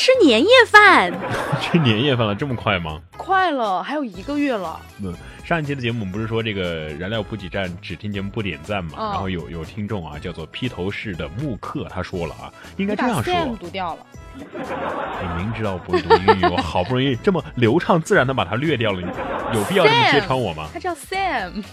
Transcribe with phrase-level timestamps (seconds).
[0.00, 1.12] 吃年夜饭，
[1.60, 3.00] 吃年夜饭了，这么快吗？
[3.16, 4.80] 快了，还有一个月了。
[5.02, 5.12] 嗯，
[5.44, 8.92] 上一期的节目我们不是说这个燃料补给站只听节目不点赞嘛？
[8.96, 13.34] 然后有有听众啊，叫做披头士的木克，他说了啊，应该这样说。
[13.58, 14.06] 读掉了。
[14.36, 20.68] 你明知道我不会读英语， 我好不容易这么流畅自然的把它略掉了，你有必要这么揭穿我吗？
[20.72, 21.64] 他叫 Sam。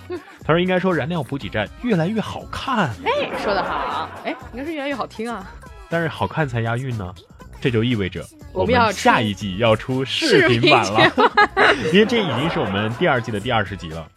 [0.44, 2.90] 他说应该说燃料补给站越来越好看。
[3.06, 4.10] 哎，说的好。
[4.24, 5.48] 哎，应该是越来越好听啊。
[5.92, 7.14] 但是好看才押韵呢。
[7.62, 11.12] 这就意味着我们要下一季要出视频版了，
[11.92, 14.08] 因为这已经是我们第二季的第二十集了。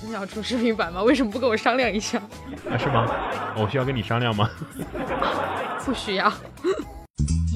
[0.00, 1.02] 真的要出视频版吗？
[1.02, 2.18] 为什么不跟我商量一下？
[2.70, 3.06] 啊，是吗？
[3.56, 4.50] 我需要跟你商量吗？
[5.84, 6.32] 不需要。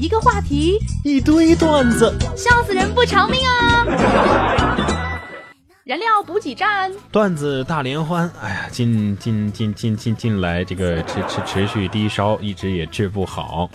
[0.01, 3.85] 一个话题，一堆段子，笑死人不偿命啊！
[5.85, 8.31] 燃料补给站，段子大联欢。
[8.41, 13.69] 哎呀，近近近近近近来这个持持持续低烧，一直也治不好，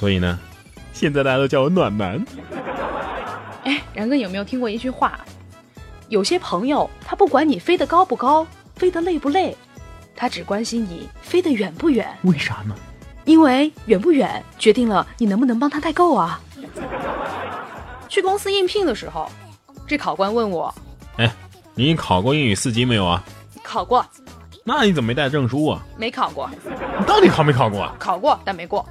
[0.00, 0.38] 所以呢。
[0.94, 2.24] 现在大家都叫我暖男。
[3.64, 5.20] 哎，然哥有没有听过一句话？
[6.08, 9.56] 有些朋友他不管你飞得高不高，飞得累不累，
[10.14, 12.06] 他只关心你飞得远不远。
[12.22, 12.74] 为啥呢？
[13.24, 16.40] 因为远不远决定了你能不能帮他代购啊。
[18.08, 19.28] 去公司应聘的时候，
[19.88, 20.72] 这考官问我
[21.18, 21.32] ：“哎，
[21.74, 23.24] 你考过英语四级没有啊？”
[23.64, 24.04] 考过。
[24.62, 25.82] 那你怎么没带证书啊？
[25.98, 26.48] 没考过。
[26.98, 27.90] 你到底考没考过？
[27.98, 28.86] 考过，但没过。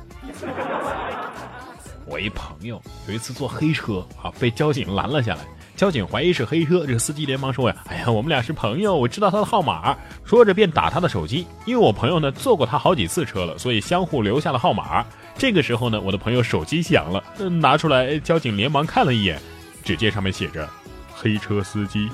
[2.06, 5.42] 我一朋友有一次坐黑车啊，被交警拦了下来。
[5.76, 11.48] 交警怀疑是黑车，这个司机连忙说呀：“哎呀，我们俩是朋友，我知道他的号码。”说着便打他的手机。
[11.66, 15.04] 因为我朋友呢坐过他好几次车了，所以相互留下了号码。
[15.36, 19.42] 这个时候呢，我的朋友手机响了，拿出来，交警连忙看了一眼，
[19.84, 20.70] 只见上面写着
[21.12, 22.08] “黑车司机”。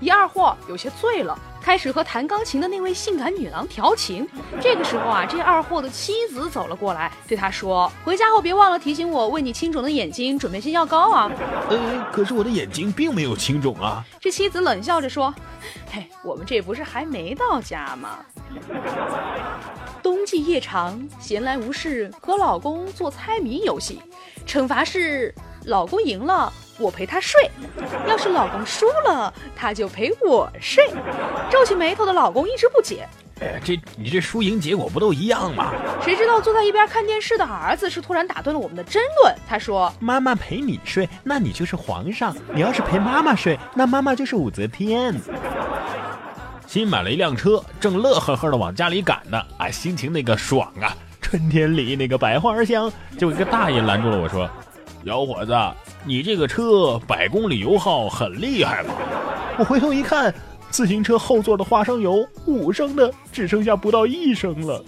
[0.00, 1.36] 一二货有些醉了。
[1.64, 4.28] 开始和弹钢琴的那位性感女郎调情。
[4.60, 11.32] 这个时候啊，这二货的妻子走了过来，对他说：“回家后别忘了提醒我，为你青肿的眼睛准备些药膏啊。”
[11.70, 14.04] 呃，可是我的眼睛并没有青肿啊。
[14.20, 15.34] 这妻子冷笑着说
[15.90, 18.18] ：“嘿，我们这不是还没到家吗？”
[20.02, 24.02] 冬季夜长，闲来无事和老公做猜谜游戏，
[24.46, 26.52] 惩罚是老公赢了。
[26.78, 27.50] 我陪他睡，
[28.08, 30.92] 要是老公输了，他就陪我睡。
[31.50, 33.08] 皱起眉头的老公一直不解，
[33.40, 35.72] 哎，这你这输赢结果不都一样吗？
[36.02, 39.34] 谁知道坐在一边看电视的儿子是突然打断了我们的争论。
[39.48, 45.14] 他说：“妈妈陪你睡，那你就是皇上；你要是陪妈妈睡，那妈妈就是武则天。”
[46.66, 50.96] 新买了一辆车，正乐呵呵的往家里赶呢，啊，心情那个爽啊！
[51.20, 54.48] 春天里那个百花香，就一个大爷拦住了我说
[55.04, 55.54] ：“小伙子。”
[56.06, 58.94] 你这个车百公里油耗很厉害吧？
[59.58, 60.34] 我回头一看，
[60.68, 64.84] 自行车后座的花生油五升的只剩下不到一升了。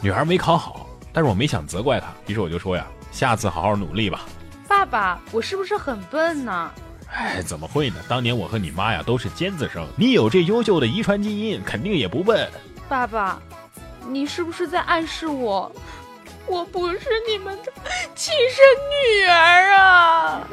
[0.00, 4.20] 女孩没考好，但是我没想责怪她，于是我就说呀：“下次好好努力吧。”
[4.66, 6.70] 爸爸，我是不是很笨呢？
[7.12, 7.96] 哎，怎么会呢？
[8.08, 12.48] 当年我和你妈呀都是尖子生，你有这优秀的遗传基因，肯定也不笨。
[12.88, 13.38] 爸爸，
[14.08, 15.70] 你是不是在暗示我？
[16.46, 17.72] 我不是你们的
[18.14, 20.46] 亲生女儿啊！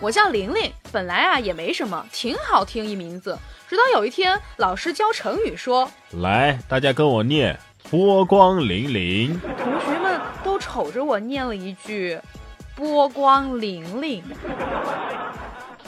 [0.00, 3.38] 我叫玲玲，本来啊也没什么，挺好听一名字。
[3.68, 5.90] 直到有一天，老师教成语说
[6.20, 7.58] ：“来，大家跟我念
[7.88, 12.20] 波光粼粼。”同学们都瞅着我念了一句
[12.74, 14.20] “波光粼粼”。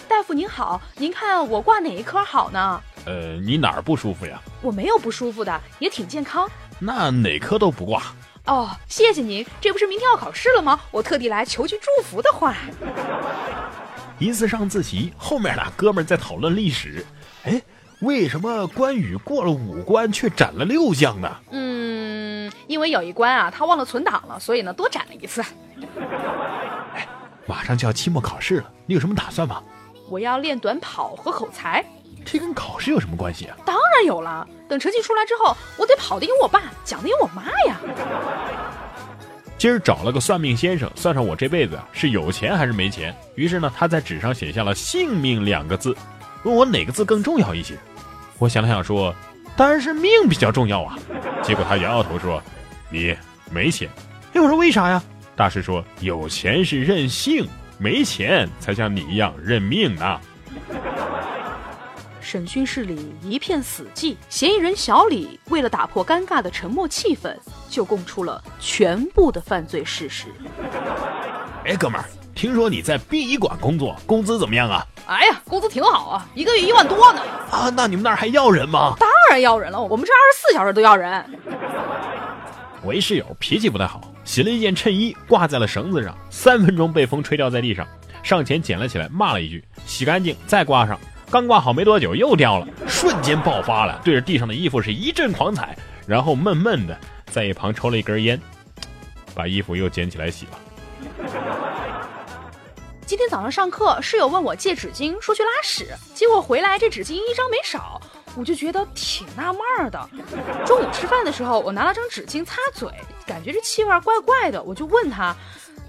[0.08, 2.81] 大夫您好，您看我挂哪一科好呢？
[3.06, 4.40] 呃，你哪儿不舒服呀？
[4.62, 6.49] 我没有不舒服的，也挺健康。
[6.84, 8.02] 那哪科都不挂
[8.44, 9.44] 哦，谢谢您。
[9.58, 10.78] 这不是明天要考试了吗？
[10.90, 12.54] 我特地来求句祝福的话。
[14.19, 17.06] 一次上自习，后面俩哥们在讨论历史。
[17.44, 17.62] 哎，
[18.00, 21.36] 为什么关羽过了五关却斩了六将呢？
[21.52, 25.42] 嗯，因为有一关啊，他忘了存档了，所以呢多斩了一次。
[26.94, 27.08] 哎，
[27.46, 29.62] 马上就要期末考试了，你有什么打算吗？
[30.10, 31.82] 我要练短跑和口才。
[32.24, 33.56] 这跟考试有什么关系啊？
[33.64, 34.46] 当然有了。
[34.68, 37.78] 等成绩出来之后，我得跑得赢我爸，讲得赢我妈呀。
[39.56, 43.14] 今儿找了个算命先生，算上我这辈子是有钱还是没钱。
[43.34, 45.96] 于是呢，他在纸上写下了“性命”两个字，
[46.42, 47.76] 问我哪个字更重要一些。
[48.38, 49.14] 我想了想说，
[49.56, 50.98] 当然是命比较重要啊。
[51.42, 52.42] 结果他摇摇头说，
[52.90, 53.16] 你
[53.50, 53.88] 没钱。
[54.32, 55.02] 哎，我说为啥呀？
[55.36, 57.46] 大师说，有钱是任性，
[57.78, 60.20] 没钱才像你一样认命呢。
[62.24, 67.36] 审讯室里一片死寂，嫌疑人小李为了打破尴尬的沉默气氛，
[67.68, 70.28] 就供出了全部的犯罪事实。
[71.66, 72.04] 哎，哥们儿，
[72.34, 74.86] 听说你在殡仪馆工作，工资怎么样啊？
[75.06, 77.20] 哎呀，工资挺好啊，一个月一万多呢。
[77.50, 78.94] 啊，那你们那儿还要人吗？
[78.98, 81.24] 当然要人了，我们这二十四小时都要人。
[82.82, 87.86] 我一室友脾气不太好，洗了一件衬衣挂在了绳子上，三分钟被风吹掉在地上，
[88.22, 90.98] 上前捡了起来，骂了一句：“洗干净再挂上。”
[91.34, 95.76] 刚挂好没多久又掉了，瞬间爆发了，对着地上的衣服是一阵狂踩，
[96.06, 96.96] 然后闷闷的
[97.26, 98.40] 在一旁抽了一根烟，
[99.34, 100.52] 把衣服又捡起来洗了。
[103.04, 108.00] 今天早上上课，室友问我借纸巾，说去拉屎，结果回来这纸巾一张没少，
[108.36, 110.08] 我就觉得挺纳闷的。
[110.64, 112.88] 中午吃饭的时候，我拿了张纸巾擦嘴，
[113.26, 115.34] 感觉这气味怪怪的，我就问他。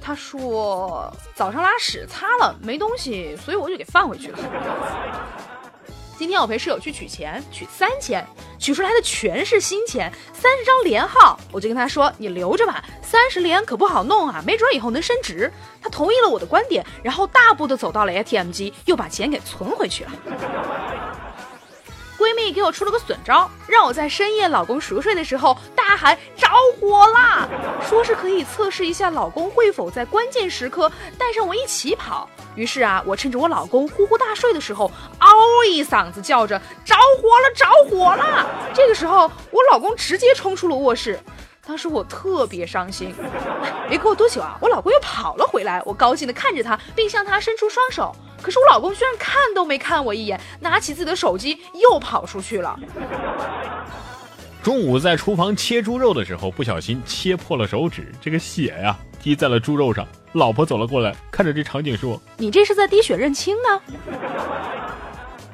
[0.01, 4.39] 他说早上拉屎擦了没东西，所以我就给放回去了。
[6.17, 8.25] 今天我陪室友去取钱，取三千，
[8.57, 11.37] 取出来的全是新钱，三十张连号。
[11.51, 15.51] 我就跟他说：“你留着吧，三十连可不好弄啊，没准以后能升值。”
[15.83, 20.11] 他同意了我的观点，然后大步的走到了 ATM 机，又把钱给存回去了。
[22.25, 26.47] 闺蜜给我出了个损招，让我在深夜老公熟睡的时候大喊着
[26.81, 27.47] 火啦，
[27.87, 32.27] 说是可以测试一下老公会否在关键时刻带上我一起跑。
[32.55, 38.49] 于是啊，我趁着我老公呼呼大睡的时候，嗷一嗓子叫着着火了，着火了。
[38.73, 41.19] 这个时候，我老公直接冲出了卧室。
[41.67, 43.13] 当时我特别伤心，
[43.89, 45.81] 没过多久啊，我老公又跑了回来。
[45.83, 48.15] 我高兴地看着他，并向他伸出双手。
[48.41, 52.79] 可是我老公居然看都没看我一眼，拿起自己的手机又跑出去了。
[54.61, 60.07] 中午在厨房切猪肉的时候，不小心切破了手指，这个血呀滴在了猪肉上。
[60.33, 63.81] 老婆走了过来，看着这场景说：“你这是在滴血认亲呢？”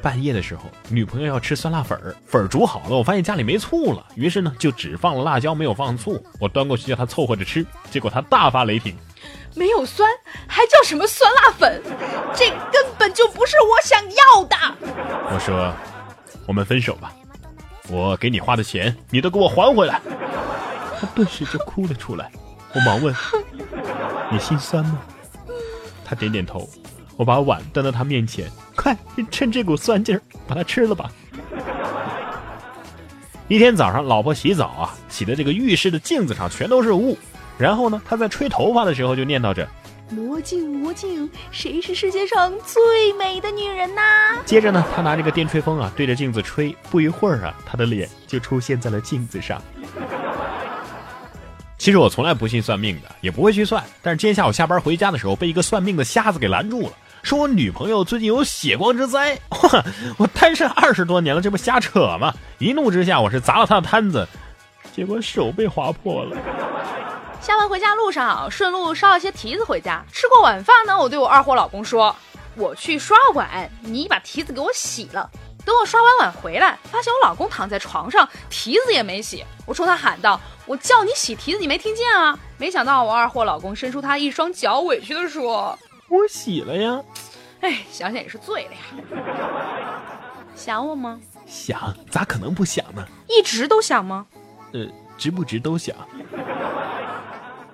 [0.01, 6.21] 半夜的时候，女朋友要吃酸辣粉儿，粉儿煮好了，我发现家里没醋了，于是呢就只放了辣椒，没有放醋。
[6.39, 8.95] 我端过去叫她凑合着吃，结果她大发雷霆
[9.55, 10.09] ：“没有酸，
[10.47, 11.81] 还叫什么酸辣粉？
[12.33, 14.55] 这根本就不是我想要的！”
[15.31, 15.73] 我说
[16.47, 17.13] ：“我们分手吧，
[17.87, 20.01] 我给你花的钱，你都给我还回来。”
[20.99, 22.31] 她顿时就哭了出来。
[22.73, 23.13] 我忙问
[24.31, 24.99] ：“你心酸吗？”
[26.05, 26.69] 她点点头。
[27.17, 28.97] 我把碗端到他面前，快
[29.29, 31.11] 趁这股酸劲儿把它吃了吧。
[33.47, 37.17] 一天早上，老婆洗澡啊，洗的这个浴室的镜子上全都是雾。
[37.57, 39.67] 然后呢，她在吹头发的时候就念叨着
[40.09, 44.01] ：“魔镜魔镜，谁是世界上最美的女人呐？”
[44.47, 46.75] 接着呢，她拿这个电吹风啊，对着镜子吹。
[46.89, 49.61] 不一会儿啊，她的脸就出现在了镜子上。
[51.77, 53.83] 其实我从来不信算命的，也不会去算。
[54.01, 56.93] 但是今天下午下班回家的时候，被一个算命的瞎子给拦住了。
[57.23, 59.39] 说我女朋友最近有血光之灾，
[60.17, 62.33] 我单身二十多年了，这不瞎扯吗？
[62.57, 64.27] 一怒之下，我是砸了他的摊子，
[64.93, 66.35] 结果手被划破了。
[67.39, 70.03] 下班回家路上，顺路捎了些提子回家。
[70.11, 72.15] 吃过晚饭呢，我对我二货老公说
[72.55, 75.29] ：“我去刷碗，你把提子给我洗了。”
[75.63, 79.45] 等我刷完碗回来，发现我老公躺在床上，提子也没洗。
[79.65, 85.77] 我冲他喊道：“我叫你洗提子，你没听见啊？”没想到我二货老公伸出他一双脚，委屈的说。
[86.11, 87.01] 我洗了呀，
[87.61, 88.79] 哎，想想也是醉了呀。
[90.53, 91.17] 想我吗？
[91.47, 93.07] 想，咋可能不想呢？
[93.29, 94.25] 一直都想吗？
[94.73, 94.85] 呃，
[95.17, 95.95] 值不值都想。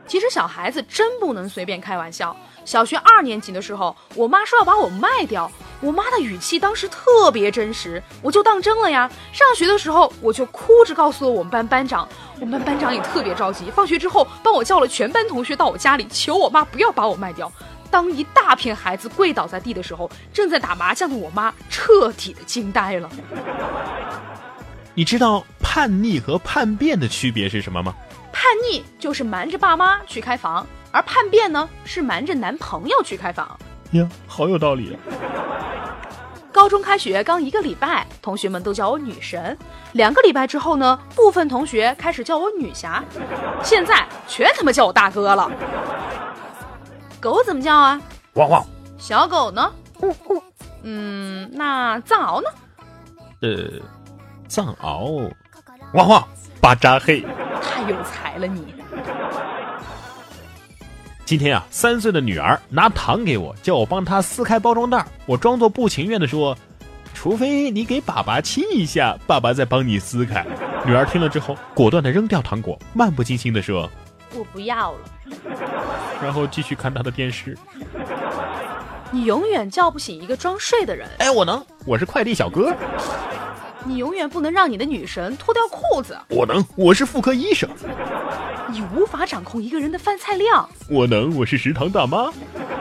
[0.05, 2.33] 其实小孩子真不能随便开玩笑。
[2.63, 5.51] 小学二年级的时候，我妈说要把我卖掉，
[5.81, 9.09] 我妈的语气当时特别真实，我就当真了呀。
[9.33, 12.07] 上学的时候，我就哭着告诉了我们班班长，
[12.39, 17.51] 我们班班长也特别着急，放学之后帮我叫了全班同学到我家里，求我妈不要把我卖掉。
[17.89, 23.09] 当一大片孩子跪倒在地的时候，正在打麻将的我妈彻底的惊呆了。
[24.93, 27.93] 你知道叛逆和叛变的区别是什么吗？
[28.31, 33.57] 叛逆就是瞒着爸妈去开房，而叛变呢是瞒着男朋友去开房。
[33.91, 34.97] 呀，好有道理啊！
[36.51, 39.55] 高中开学刚一个礼拜，同学们都叫我女神。
[39.93, 43.03] 两个礼拜之后呢，部分同学开始叫我女侠，
[43.63, 45.51] 现在全他妈叫我大哥了。
[47.19, 48.01] 狗怎么叫啊？
[48.33, 48.65] 汪汪。
[48.97, 49.71] 小狗呢？
[50.01, 50.43] 呜呜。
[50.83, 52.47] 嗯，那藏獒呢？
[53.41, 53.81] 呃，
[54.47, 55.31] 藏獒，
[55.93, 56.27] 汪汪，
[56.61, 57.25] 巴扎嘿。
[57.61, 58.73] 太有才了你。
[61.25, 65.05] 今天啊，三岁的女儿拿糖给我，叫我帮她撕开包装袋。
[65.25, 66.57] 我装作不情愿的说
[67.13, 70.45] ：“除非你给爸爸亲一下，爸爸再帮你撕开。”
[70.85, 73.89] 女儿听了之后，果断的扔掉糖果，漫不经心的说
[74.35, 74.99] ：“我不要了。”
[76.21, 77.57] 然后继续看他的电视。
[79.09, 81.07] 你永远叫不醒一个装睡的人。
[81.19, 82.75] 哎，我能，我是快递小哥。
[83.85, 86.17] 你永远不能让你的女神脱掉裤子。
[86.29, 87.69] 我能，我是妇科医生。
[88.69, 90.67] 你无法掌控一个人的饭菜量。
[90.89, 92.29] 我能，我是食堂大妈。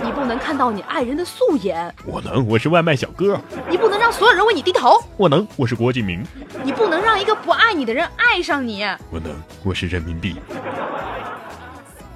[0.02, 1.94] 你不能看到你爱人的素颜。
[2.04, 3.40] 我能，我是外卖小哥。
[3.70, 5.00] 你不能让所有人为你低头。
[5.16, 6.24] 我能，我是郭敬明。
[6.64, 8.82] 你不能让一个不爱你的人爱上你。
[9.12, 10.34] 我能，我是人民币。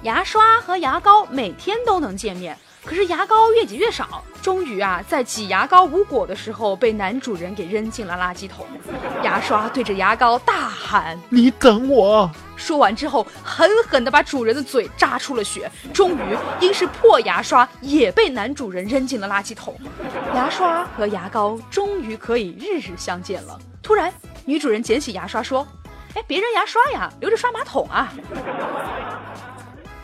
[0.03, 2.57] 牙刷和牙膏每天都能见面。
[2.83, 8.65] 可是牙膏越挤越少，终于啊，在挤牙膏无果的时候，被男主人给扔进了垃圾桶。
[9.23, 12.27] 牙刷对着牙膏大喊：“你等我！”
[12.57, 15.71] 说完之后，狠狠地把主人的嘴扎出了血。
[15.93, 19.79] 终于，因是破牙刷，也被男主人扔进了垃圾桶。
[20.33, 23.59] 牙刷和牙膏终于可以日日相见了。
[23.83, 24.11] 突然，
[24.43, 25.67] 女主人捡起牙刷说
[26.15, 28.11] ：“哎，别扔牙刷呀，留着刷马桶啊！”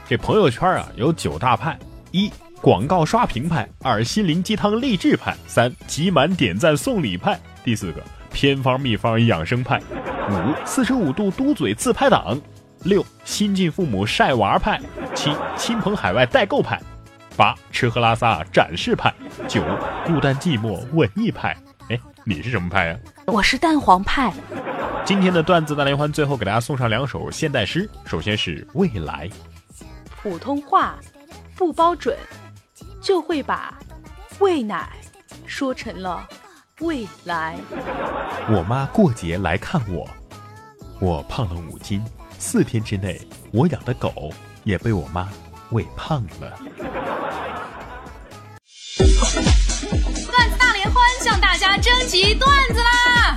[0.08, 1.78] 这朋友圈啊，有九大派
[2.12, 2.32] 一。
[2.60, 9.80] 广告刷屏派，二心灵鸡汤励志派，三集满点赞送礼派，第四个偏方秘方养生派，
[10.32, 12.36] 五四十五度嘟嘴自拍党，
[12.84, 14.82] 六新晋父母晒娃派，
[15.14, 16.82] 七亲朋海外代购派，
[17.36, 19.14] 八吃喝拉撒展示派，
[19.48, 19.62] 九
[20.04, 21.56] 孤单寂寞文艺派。
[21.90, 22.98] 哎，你是什么派呀？
[23.28, 24.34] 我是蛋黄派。
[25.06, 29.30] 今天的段子大联欢最后给大家送上两首现代诗，首先是未来。
[30.28, 31.00] 普通话
[31.56, 32.18] 不包准。
[33.02, 33.80] 就会把
[34.40, 34.98] 喂奶
[35.46, 36.28] 说成了
[36.82, 37.58] 未来。
[38.50, 40.06] 我妈过节来看我，
[41.00, 42.04] 我胖了五斤，
[42.38, 44.30] 四天之内，我养的狗
[44.66, 45.30] 也被我妈
[45.70, 46.60] 喂胖了。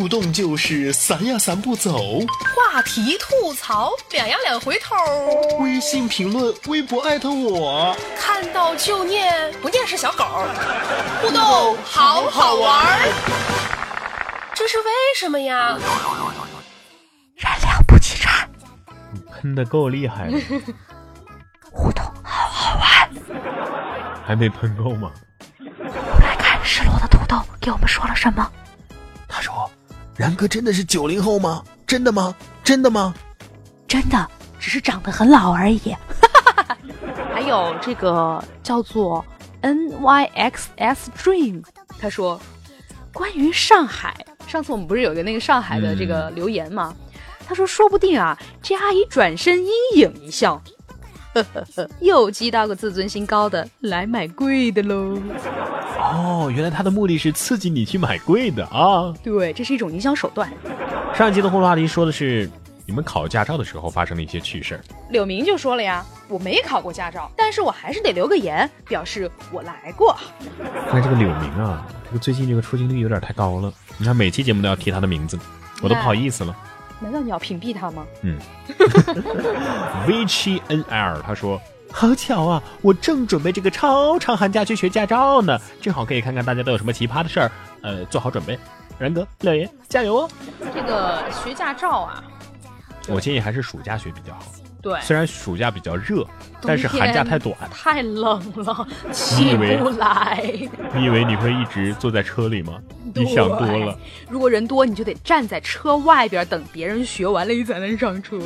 [0.00, 2.20] 互动就是散呀散不走，
[2.56, 4.96] 话题吐槽两呀两回头，
[5.58, 10.24] 微信评论微博艾特我，看到就念不念是小狗，
[11.20, 12.98] 互动好好玩，
[14.54, 14.84] 这是为
[15.18, 15.76] 什么呀？
[17.36, 18.48] 燃料不齐产，
[19.12, 20.38] 你喷的够厉害的，
[21.70, 23.10] 互动好好玩，
[24.26, 25.12] 还没喷够吗？
[25.58, 28.50] 我来看失落的土豆给我们说了什么？
[30.20, 31.64] 然哥真的是九零后吗？
[31.86, 32.34] 真的吗？
[32.62, 33.14] 真的吗？
[33.88, 35.96] 真的，只是长得很老而已。
[37.32, 39.24] 还有这个叫做
[39.62, 41.64] N Y X S Dream，
[41.98, 42.38] 他说
[43.14, 44.14] 关于上海，
[44.46, 46.94] 上次我们不是有个那个上海的这个留言吗？
[47.48, 50.62] 他说说不定啊，这阿姨转身阴影一笑，
[52.00, 55.18] 又激到个自尊心高的来买贵的喽。
[55.98, 59.14] 哦，原来他的目的是刺激你去买贵的啊！
[59.22, 60.50] 对，这是一种营销手段。
[61.14, 62.50] 上一期的互动话题说的是
[62.86, 64.80] 你们考驾照的时候发生的一些趣事儿。
[65.10, 70.16] 柳明就说了呀，我没考过驾照，但是我还是得留个言，表示我来过。
[70.90, 73.72] 看这个柳明啊，这个最近这个出镜率有点太高了。
[73.98, 75.38] 你看每期节目都要提他的名字，
[75.82, 76.56] 我都不好意思了。
[77.00, 78.06] 难道你要屏蔽他吗？
[78.22, 78.38] 嗯。
[80.06, 81.60] V 七 N L 他说。
[81.92, 82.62] 好巧啊！
[82.82, 87.50] 我正准备这个超长寒假去学驾照呢，正好可以看看大家都有什么奇葩的事儿。
[87.82, 88.56] 呃，做好准备，
[88.96, 90.30] 然哥、廖爷加油哦！
[90.72, 92.22] 这个学驾照啊，
[93.08, 94.42] 我建议还是暑假学比较好。
[94.82, 96.26] 对，虽然暑假比较热，
[96.62, 100.42] 但是寒假太短，太冷了， 起不来。
[100.94, 102.74] 你以为你会一直坐在车里吗？
[103.14, 103.98] 你想多了。
[104.28, 108.38] 如果人多，你就得站在车外边等别人学完了，你才能上车。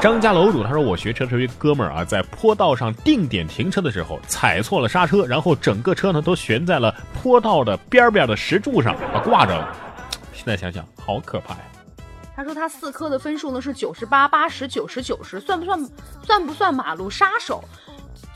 [0.00, 9.76] 张家楼主他说：“我学车的时候，一哥们儿啊，在坡道上定点停车的时候，踩错了刹车，然后整个车呢都悬在了坡道的边边的石柱上啊，挂着了。
[10.32, 11.60] 现在想想，好可怕呀！”
[12.38, 15.90] 他说他四科的分数呢是九十八、八十九十九十，算不算
[16.22, 17.60] 算不算马路杀手？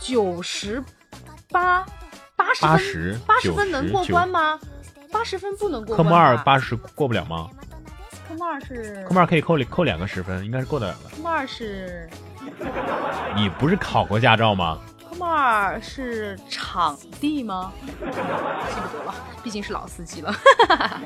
[0.00, 0.82] 九十
[1.52, 1.86] 八
[2.34, 4.58] 八十分八十分能过关吗？
[5.12, 5.94] 八十分不能过。
[5.96, 7.48] 科目二八十过不了吗？
[8.28, 10.96] 科目二是科目二可以扣扣两个十分，应该是过得了。
[11.08, 12.10] 科目二是，
[13.36, 14.80] 你不是考过驾照吗？
[15.22, 17.72] 科 Smart 是场地吗？
[17.86, 20.34] 记不得了，毕竟是老司机了。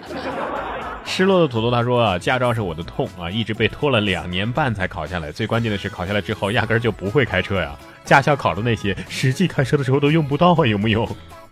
[1.04, 5.30] 失落的土豆他说啊，驾照是我的痛啊，一直被拖了两年半才考下来。
[5.30, 7.76] 最关键的是，考下来之后压根儿就不会开车呀。
[8.04, 11.06] 驾校考的那些，实际开车的时候都用不到啊，有没有？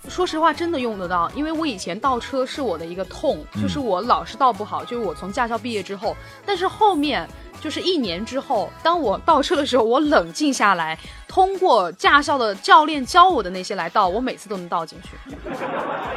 [0.08, 7.26] 说实话，真的用得到，因为我以前倒车是我的一个痛，就是我老是倒不好，就是我从驾校毕业之后，但是后面
[7.64, 15.08] 就是一年之后，当我倒车的时候，我冷静下来，通过驾校的教练教我的那些来倒，我每次都能倒进去。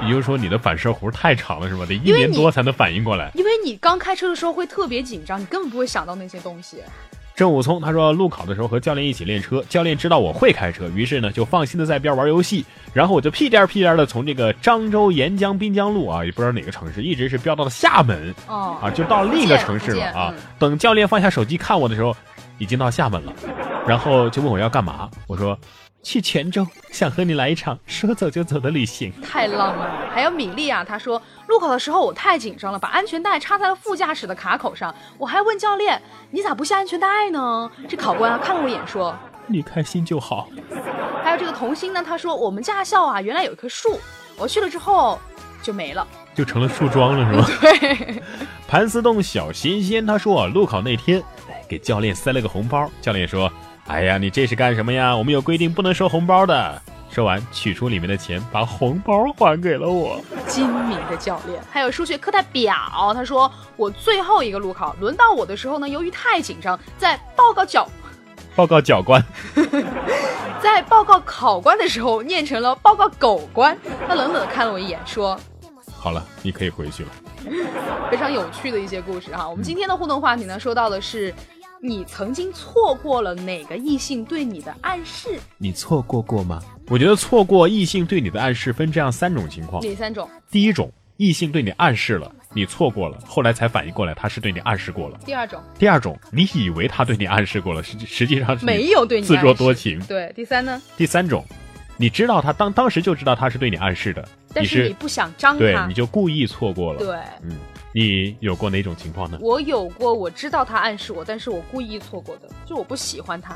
[0.04, 1.86] 也就是说，你的反射弧太长了，是吧？
[1.86, 3.32] 得一年多才能反应过来。
[3.34, 6.84] 因为你刚开车的时候会特别紧张，你根本不会想到那些东西。
[7.38, 12.66] 郑武聪他说，路考的时候和教练一起练车，教练知道我会开车，于是呢就放心的在边玩游戏，
[12.96, 20.34] 然后我就屁颠儿屁颠儿的从这个漳州沿江滨江路啊，也不知道哪个城市，一直是飙到了厦门哦啊，就到另一个城市了啊。
[20.58, 22.12] 等教练放下手机看我的时候，
[22.58, 23.32] 已经到厦门了，
[23.88, 25.56] 然后就问我要干嘛，我说
[26.04, 29.12] 去泉州，想和你来一场说走就走的旅行。
[29.22, 30.10] 太浪漫了。
[30.14, 36.02] 还有米粒啊，她说路考的时候我太紧张了，把安全带插在了副驾驶的卡口上，我还问教练
[36.32, 37.70] 你咋不系安全带呢？
[37.90, 39.18] 这考官啊看了我一眼说。
[39.48, 40.50] 你开心就好。
[41.24, 44.00] 还有这个童心呢，他说我们驾校啊原来有一棵树，
[44.38, 45.20] 我去了之后
[45.62, 46.08] 就没了。
[46.34, 47.48] 就成了树桩了，是吗？
[47.60, 48.22] 对，
[48.68, 52.90] 盘丝洞小新鲜他说啊，路考那天，哎，给教练塞了个红包。
[53.02, 53.52] 教练说
[53.88, 55.16] ：“哎呀，你这是干什么呀？
[55.16, 60.20] 我们有规定不能收红包的。”说完，取出里面的钱，把红包还给了我。
[60.46, 61.60] 精明的教练。
[61.72, 62.76] 还有数学课代表，
[63.14, 67.88] 他说我最后一个路考轮到我的时候呢，由于太紧张，在报告教
[68.56, 69.24] 报告教官，
[70.62, 73.76] 在报告考官的时候念成了报告狗官。
[74.08, 75.40] 他冷冷的看了我一眼，说。
[75.98, 77.10] 好了，你可以回去了。
[78.12, 79.48] 非常有趣的一些故事哈。
[79.48, 81.34] 我们今天的互动话题呢，说到的是
[81.82, 85.40] 你曾经错过了哪个异性对你的暗示？
[85.58, 86.62] 你错过过吗？
[86.88, 89.82] 我觉得错过异性对你的暗示分这样三种情况。
[89.84, 90.28] 哪三种？
[90.50, 95.20] 第一种，异性对你暗示了，你错过了，后来才反应过来他是对你暗示过了。
[95.24, 100.00] 第二种，第二种，你以为他对你暗示过了，实实际上是没有对你自作多情。
[100.08, 100.82] 对，第三呢？
[100.98, 101.46] 第三种，
[101.98, 105.94] 你知道他当当时就知道他是对你暗示的，但是你不想张对，你。
[105.94, 107.58] 就故意错过了。，对，嗯，
[107.98, 109.40] 你有过哪种情况呢？
[109.42, 113.56] 我有过，我知道他暗示我，但是我故意错过的，就我不喜欢他，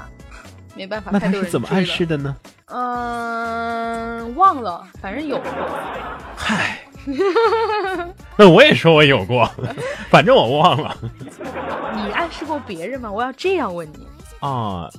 [0.75, 1.11] 没办法。
[1.13, 2.35] 那他是怎么暗示的呢？
[2.65, 5.45] 嗯，忘了，反正有过。
[6.35, 6.79] 嗨，
[8.35, 9.47] 那我也说我有过，
[10.09, 10.97] 反正我忘了
[11.93, 13.11] 你暗示过别人吗？
[13.11, 14.07] 我要这样问你，
[14.39, 14.89] 啊。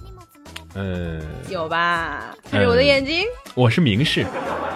[0.75, 2.35] 呃，有吧？
[2.51, 3.25] 看着我的眼睛。
[3.55, 4.25] 我是明示。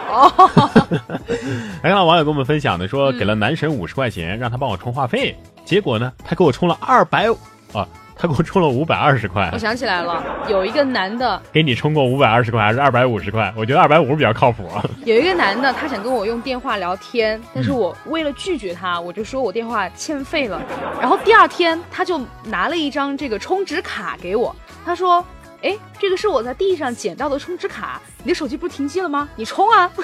[0.08, 0.28] 哦，
[1.82, 7.26] 还看到网友跟我们分享的，说给了男神五十块钱让他帮我充话费，结果呢，他给我充了二百
[7.72, 9.58] 啊，他给我充了五百二十块我。
[9.58, 13.52] 想起来了，有一个男的，给你充过五百二十块还是二百五十块？
[13.56, 14.84] 我觉得二百五比较靠谱啊。
[15.04, 20.62] 有一个男的，他想跟我用电话聊天，但嗯是我为了拒绝他，我就说我电话欠费了。
[21.00, 24.54] 然后第二天，他就拿了一张这个充值卡给我，
[24.84, 25.24] 他说。
[25.62, 29.28] 哎，这个是我在地上捡到的充值卡，你的手机不是停机了吗？
[29.36, 29.90] 你充啊！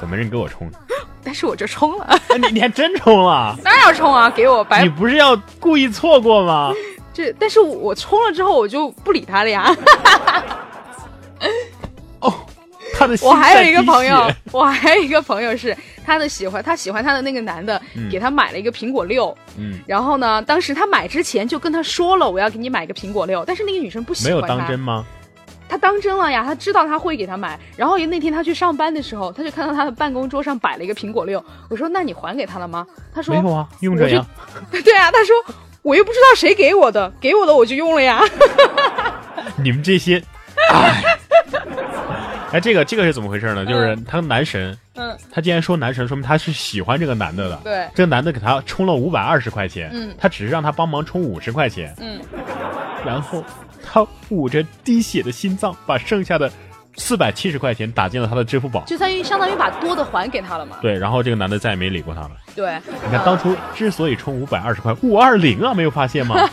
[0.00, 0.70] 怎么人给我充？
[1.22, 3.56] 但是我就充了，你你还真充了？
[3.64, 6.72] 当然要充啊，给我白你不是要故意错过吗？
[7.12, 9.74] 这，但是我充了之后我就不理他了呀。
[12.20, 12.32] 哦，
[12.98, 19.36] 他的心我还有一个朋友，我还有一个朋友是他的喜欢，他喜欢他的那个男的，嗯给他买了一个苹果六。
[19.56, 25.04] 嗯，然后呢，当时他买之前就跟他说了，我要给你买个苹果六，但是那个女生不喜欢他，有当真吗？
[25.66, 27.58] 他当真了呀，他知道他会给他买。
[27.74, 31.42] 然后那天他去上班的时候，他就看到他的办公桌上摆了一个苹果六。
[31.70, 34.24] 我说：“那你还给他了吗？”他说没有啊，用着呀。
[34.70, 35.34] “对啊。”他说
[35.82, 38.20] ：“我又不知道谁给我的，给我的我就用了呀。
[39.56, 40.22] 你们这些，
[40.70, 41.02] 哎，
[42.52, 43.64] 哎，这个这个是怎么回事呢？
[43.64, 47.56] 就是他男神，”嗯，他既然说男神，说明他是喜欢这个男的的。
[47.64, 52.20] 对这个男的给他充了五百二十块钱，嗯他只是让他帮忙充五十块钱，嗯，
[53.04, 53.42] 然后
[53.82, 56.50] 他捂着滴血的心脏，把剩下的
[56.96, 58.84] 四百七十块钱打进了他的支付宝。
[58.86, 60.76] 就相当于相当于把多的还给他了嘛。
[60.80, 62.30] 对，然后这个男的再也没理过他了。
[62.54, 66.36] 对，你看，当初之所以充五百二十块，五二零啊，没有发现吗？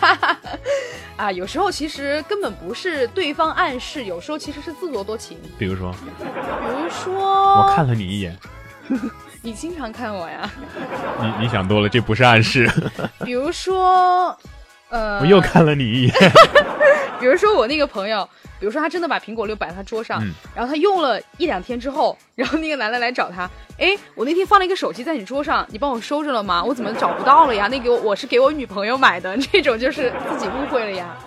[1.22, 5.38] 啊，有时候其实根本不是对方暗示，有时候其实是自作多情。
[5.56, 6.26] 比如说，比
[6.82, 8.36] 如说，我看了你一眼，
[9.44, 10.50] 你经常看我呀。
[11.22, 12.68] 你你想多了，这不是暗示。
[13.24, 14.36] 比如说，
[14.92, 16.14] 呃，我又看了你一眼，
[17.20, 18.28] 比如说我那个朋友，
[18.60, 23.50] 比如说他真的把苹果六摆在他桌上，嗯然后他用了一两天之后，然后那个男的来找他，
[23.80, 26.64] 哎，我那天放了一个手机在你桌上，你帮我收着了吗？
[26.64, 27.68] 我怎么找不到了呀？
[27.72, 31.18] 那个我我是给我女朋友买的，这种就是自己误会了呀。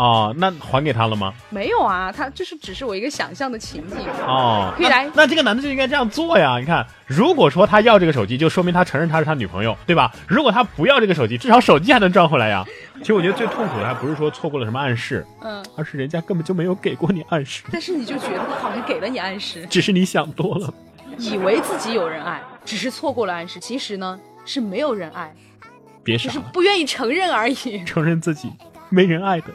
[0.00, 1.34] 哦，那还给他了吗？
[1.50, 3.98] 没有啊，他这是只是我一个想象的情景。
[4.26, 6.56] 哦，可以来那那这个男的就应该这样做呀！
[6.58, 10.10] 你看，如果说他要这个手机，就说明他承认他是他女朋友，对吧？
[10.26, 12.64] 如果他不要这个手机，至少手机还能赚回来呀。
[13.00, 20.72] 其实我觉得最痛苦的还不是说错过了什么暗示，嗯，而是人家根本就没有给过你暗示，但是你就觉得他好像给了你暗示，只是你想多了。
[21.18, 25.70] 以为自己有人爱，只是错过了暗示，其实呢是没有人爱，只是
[26.02, 27.84] 别傻了，不愿意承认而已。
[27.84, 28.50] 承认自己
[28.88, 29.48] 没人爱的。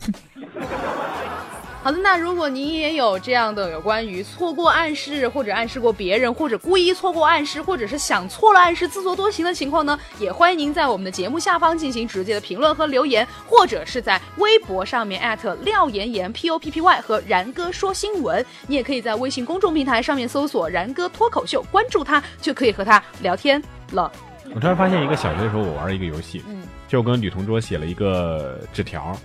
[1.82, 18.44] 好的，那如果您也有这样的有关于错过暗示，或者暗示过别人，或者故意错过暗示，或者是想错了暗示自作多情的情况呢，也欢迎您在我们的节目下方进行直接的评论和留言，或者是在微博上面艾特廖妍妍 P O P P Y 和然哥说新闻。
[18.66, 24.12] 你也可以在微信公众平台上面搜索“然哥脱口秀”，关注他就可以和他聊天了。
[24.54, 29.16] 我突然发现一个小学的时候我玩一个游戏，嗯，就跟女同桌写了一个纸条，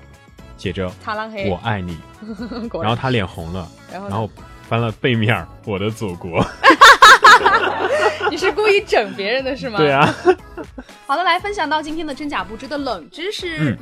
[0.58, 1.98] 写着擦浪黑，“我爱你”，
[2.70, 4.30] 果然后他脸红了，然后然后
[4.68, 6.46] 翻了背面儿“我的祖国
[8.32, 9.70] 你是故意整别人的是”。
[9.70, 9.78] 吗？
[9.78, 9.92] 对。
[9.92, 10.14] 啊，
[11.06, 13.58] 好的，来分享到今天的真假不知的冷知识。
[13.60, 13.78] 嗯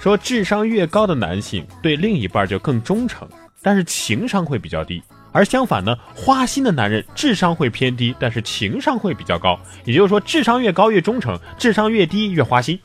[0.00, 3.28] 说智商越高的男性对另一半就更忠诚，
[3.62, 5.00] 但是情商会比较低。
[5.30, 9.56] 而相反呢，花心的男人智商会偏低，但是情商会比较高。
[9.84, 12.76] 也就是说，智商越高越忠诚，智商越低越花心。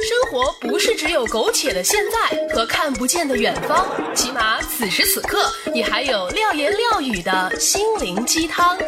[0.00, 3.84] 生活不是只有苟且的现在和看不见的远方，
[4.14, 5.38] 起码此时此刻，
[5.74, 8.78] 你还有廖言廖语的心灵鸡汤。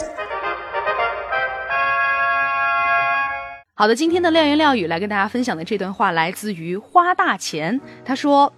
[3.74, 7.80] 好的，今天的廖言廖语来跟大家分享的这段话来自于花大钱。
[8.04, 8.52] 他说：“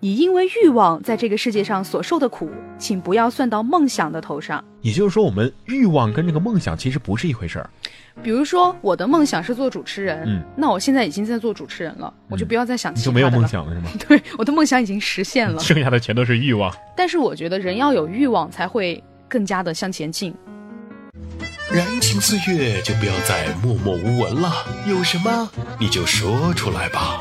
[0.00, 4.64] 你因为欲望在这个世界上所受的苦，请不要算到梦想的头上。
[4.80, 7.68] 也就是说，我们欲望跟这个梦想其实不是一回事儿。
[8.22, 13.20] 比如说，我的梦想是做主持人，嗯那我现在已经在做主持人了，我就不要再想其他的了。
[13.20, 13.90] 你就没有梦想了是吗？
[14.08, 15.58] 对，我的梦想已经实现了。
[15.64, 16.74] 剩下的全都是欲望。
[16.96, 20.34] 但是我觉得人要有欲望，才会更加的向前进。
[21.72, 24.52] 燃情岁月就不要再默默无闻了，
[24.88, 27.20] 有什么你就说出来吧。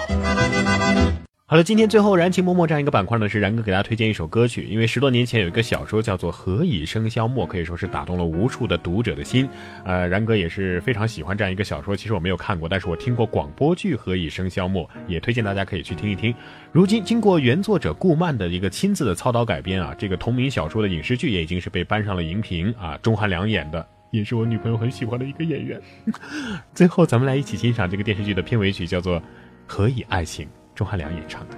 [1.52, 9.50] 好了，今天最后燃情脉脉这样一个板块呢，是然哥给大家推荐一首歌曲，因为十多年前有一个小说叫做《何以笙箫默》，可以说是打动了无数的读者的心。
[9.84, 16.32] 呃，然哥也是非常喜欢这样一个小说，其实我没有看过，但是我听过广播剧《何以笙箫默》，也推荐大家可以去听一听。
[16.72, 23.84] 如今经过原作者顾漫的一个亲自的操刀改编啊，这个同名小说的影视剧也已经是被搬上了荧屏啊，钟汉良演的。
[24.12, 25.82] 也是我女朋友很喜欢的一个演员。
[26.76, 29.20] 最后，咱们来一起欣赏这个电视剧的片尾曲，叫做
[29.66, 30.46] 《何以爱情》，
[30.80, 31.58] 钟汉良演唱的。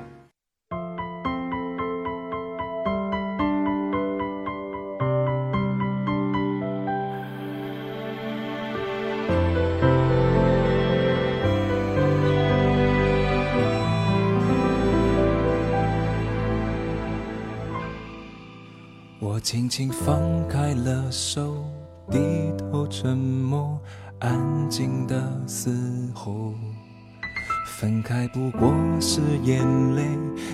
[19.19, 21.63] 我轻轻放开了手，
[22.09, 23.79] 低头沉默，
[24.17, 26.55] 安静的嘶吼。
[27.81, 29.59] 分开不过是眼
[29.95, 30.03] 泪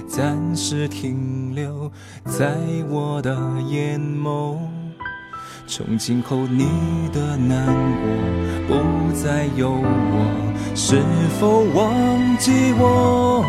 [0.08, 1.92] 暂时停留
[2.24, 2.56] 在
[2.90, 3.36] 我的
[3.68, 4.56] 眼眸。
[5.68, 8.08] 从今后你的难过
[8.70, 11.02] 不再有我，是
[11.38, 13.44] 否忘记我？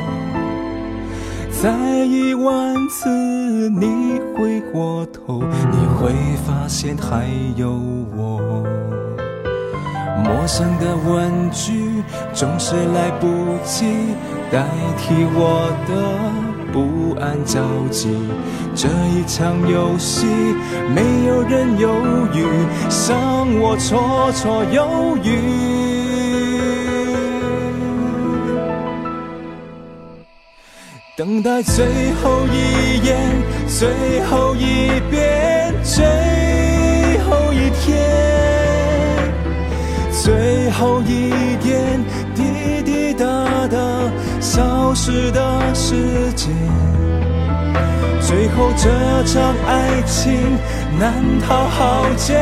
[1.53, 6.12] 再一万次你回过头，你会
[6.45, 7.71] 发现还有
[8.17, 8.41] 我。
[10.25, 11.88] 陌生的问句
[12.33, 13.27] 总是来不
[13.64, 13.85] 及
[14.51, 14.64] 代
[14.99, 15.92] 替我的
[16.73, 18.09] 不安着急。
[18.75, 20.27] 这一场游戏，
[20.94, 21.88] 没有人犹
[22.35, 22.47] 豫，
[23.09, 25.27] 让我绰绰有余。
[31.16, 31.85] 等待最
[32.23, 36.07] 后一眼，最后一遍，最
[37.25, 37.99] 后一天，
[40.12, 41.83] 最后一点
[44.59, 46.51] 消失的时间。
[48.21, 48.90] 最后这
[49.23, 50.35] 场爱情
[50.99, 52.35] 难逃浩劫，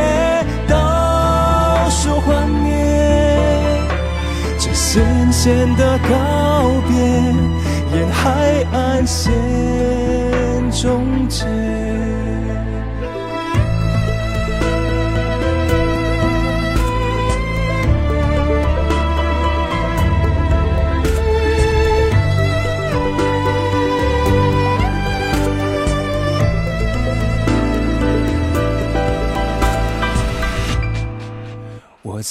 [0.66, 2.72] 倒数幻灭，
[4.58, 6.96] 这深深的告别。
[7.94, 9.30] 沿海岸线
[10.70, 11.44] 终结。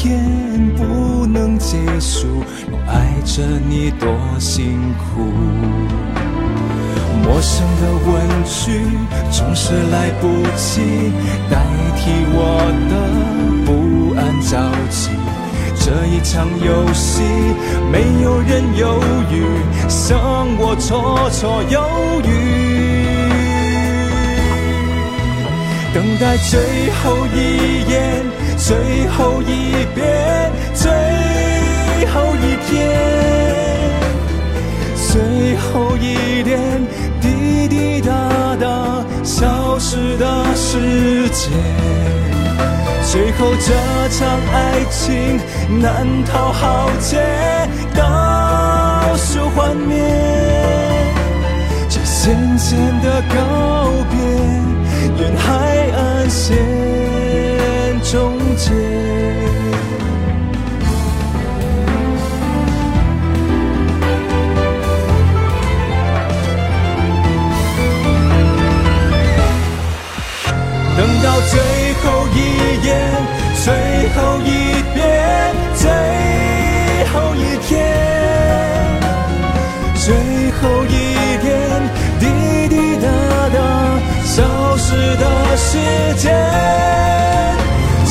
[0.00, 0.16] 天
[0.76, 2.28] 不能结束，
[2.70, 4.08] 我爱着你多
[4.38, 5.26] 辛苦。
[7.24, 8.78] 陌生的问句
[9.32, 11.10] 总是来不及
[11.50, 11.58] 代
[11.96, 12.38] 替我
[12.88, 12.92] 的
[13.66, 15.10] 不安着急。
[15.80, 17.22] 这一场游戏，
[17.90, 19.42] 没有人犹豫，
[19.88, 20.16] 像
[20.60, 21.76] 我绰绰有
[22.22, 22.28] 余。
[25.92, 26.60] 等待最
[27.02, 28.22] 后一眼，
[28.58, 28.76] 最
[29.08, 30.90] 后一遍，最
[32.12, 32.76] 后一天，
[34.94, 36.58] 最后一点
[37.20, 38.10] 滴滴答
[38.60, 41.50] 答消失的时间。
[43.10, 43.72] 最后这
[44.10, 45.40] 场爱情
[45.80, 47.16] 难逃浩劫，
[47.94, 49.96] 倒数幻灭，
[51.88, 53.36] 这渐渐的告
[54.10, 54.18] 别，
[55.24, 55.46] 沿海
[55.96, 56.58] 岸线
[58.10, 58.70] 终结。
[70.96, 71.60] 等到最
[72.02, 72.36] 后一
[72.86, 72.88] 眼，
[73.62, 73.66] 最
[74.14, 74.48] 后一
[74.94, 75.84] 遍，最
[77.12, 77.76] 后一天，
[79.94, 80.06] 最
[80.52, 81.46] 后一点
[82.18, 82.22] 滴
[82.68, 83.06] 滴答
[83.50, 83.56] 答
[84.24, 84.36] 消
[84.78, 85.78] 失的时
[86.16, 86.26] 间，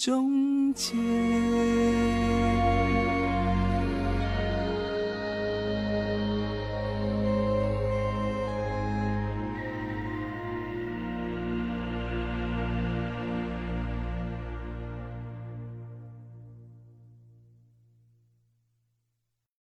[0.00, 0.96] 终结。